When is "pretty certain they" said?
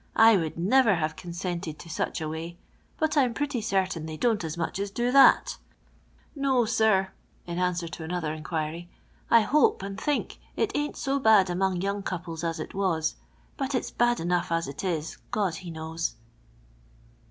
3.35-4.17